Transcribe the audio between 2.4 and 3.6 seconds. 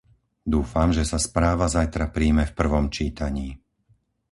v prvom čítaní.